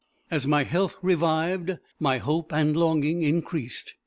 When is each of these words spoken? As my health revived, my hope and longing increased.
As 0.31 0.47
my 0.47 0.63
health 0.63 0.97
revived, 1.03 1.77
my 1.99 2.17
hope 2.17 2.51
and 2.51 2.75
longing 2.75 3.21
increased. 3.21 3.93